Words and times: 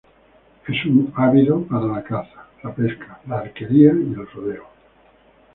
Es 0.67 0.83
un 0.87 1.13
ávido 1.15 1.61
para 1.67 1.85
la 1.85 2.03
caza, 2.03 2.47
la 2.63 2.73
pesca, 2.73 3.19
la 3.27 3.37
arquería 3.41 3.91
y 3.93 4.13
el 4.15 4.25
rodeo. 4.31 4.65